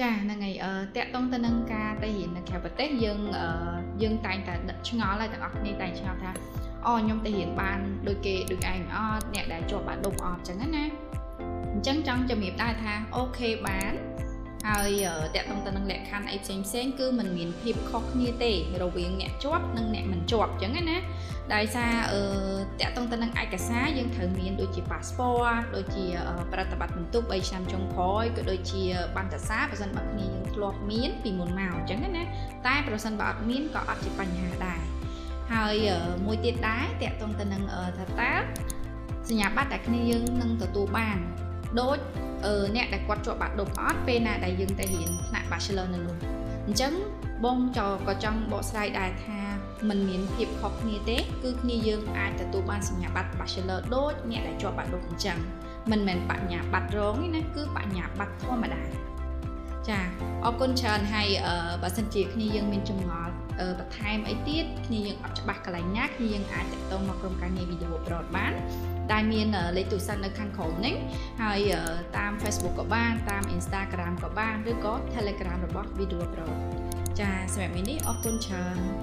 [0.00, 3.46] ចាហ្នឹងហើយអឺតកតងទៅនឹងការទៅរៀននៅក្រៅប្រទេសយើងអឺ
[4.02, 4.54] យើងតែងតែ
[4.88, 6.30] ឆ្ងល់ហើយទាំងអស់គ្នាតែងឆ្ងល់ថា
[6.86, 10.84] អូខ្ញុំទៅរៀនបានដូចគេដូចឯងអត់អ្នកដែលជាប់បាក់ដប់អត់អញ្ចឹងណា
[11.72, 13.92] អញ្ចឹងចង់ជំរាបដែរថាអូខេបាន
[14.66, 14.90] ហើយ
[15.34, 18.52] តកតងទៅនឹងលក្ខខណ្ឌអីផ្សេងផ្សេងគឺมันមានភាពខុសគ្នាទេ
[18.82, 20.98] រវាងអ្នកជាប់និងអ្នកមិនជាប់អញ្ចឹងណា
[21.54, 22.22] ដោយសារអឺ
[22.80, 26.04] តកតងទៅនឹងឯកសារយើងត្រូវមានដូចជា passport ដូចជា
[26.52, 28.82] ប្រតិបត្តិបន្ទប់3ឆ្នាំចុងក្រោយក៏ដូចជា
[29.16, 32.22] បណ្ណសារបើសិនបើគ្នាយើងធ្លាប់មានពីមុនមកអញ្ចឹងណា
[32.66, 34.80] តែប្រសិនបើអត់មានក៏អត់ជាបញ្ហាដែរ
[35.52, 35.76] ហើយ
[36.26, 37.62] មួយទៀតដែរតកតងទៅនឹង
[37.98, 38.32] ថាតើ
[39.28, 41.18] សញ្ញាបត្រដែលគ្នាយើងនឹងទទួលបាន
[41.80, 41.98] ដូច
[42.76, 46.16] អ្នកដែលគាត់ជាប់បាក់ដប់អត់ពេលណាដែលយើងទៅរៀនថ្នាក់ Bachelor នៅនោះ
[46.66, 46.92] អញ្ចឹង
[47.44, 49.38] បងចក៏ចង់បកស្រាយដែរថា
[49.88, 55.38] มันមានភាពខុសគ្នាទេ គឺគ្នាយើងអាចទទួលបានសញ្ញាបត្រ Bachelor ដូចអ្នកដែលជាប់បាក់ដប់អញ្ចឹង
[55.90, 58.80] មិនមែនបញ្ញាបត្ររងទេណាគឺបញ្ញាបត្រធម្មតា
[59.88, 60.00] ចា
[60.44, 61.28] អរគុណច្រើនហើយ
[61.82, 63.32] បើសិនជាគ្នាយើងមានចម្ងល់
[63.78, 68.52] បន្ថែមអីទៀតគ្នាយើងអត់ច្បាស់កន្លែងណាគ្នាយើងអាចតាក់ទងមកក្រុមការងារវីដេអូប្រតបាន
[69.12, 69.46] ដែលមាន
[69.76, 70.94] លេខទូរស័ព្ទនៅខាងក្រោមនេះ
[71.42, 71.70] ហើយ
[72.16, 76.46] តាម Facebook ក៏បានតាម Instagram ក៏បានឬក៏ Telegram របស់ Video Pro
[77.20, 78.76] ចាសម្រាប់មីនេះអរគុណច្រើន